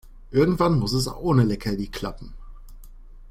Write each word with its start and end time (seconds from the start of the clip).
Irgendwann 0.31 0.79
muss 0.79 0.93
es 0.93 1.07
auch 1.07 1.19
ohne 1.19 1.43
Leckerli 1.43 1.85
klappen. 1.85 2.33